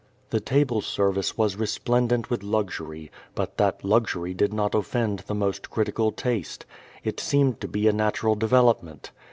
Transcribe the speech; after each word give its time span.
The 0.31 0.39
table 0.39 0.81
service 0.81 1.37
was 1.37 1.57
resplendent 1.57 2.31
with 2.31 2.41
luxury, 2.41 3.11
but 3.35 3.57
that 3.57 3.83
luxury 3.85 4.33
did 4.33 4.51
not 4.51 4.73
offend 4.73 5.19
the 5.27 5.35
most 5.35 5.69
critical 5.69 6.11
taste. 6.11 6.65
It 7.03 7.19
seemed 7.19 7.61
to 7.61 7.67
be 7.67 7.87
a 7.87 7.93
natural 7.93 8.33
development. 8.33 9.11